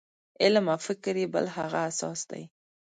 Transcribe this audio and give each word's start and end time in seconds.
علم 0.43 0.65
او 0.73 0.79
فکر 0.87 1.15
یې 1.21 1.27
بل 1.33 1.45
هغه 1.57 1.79
اساس 1.89 2.19
دی. 2.29 2.43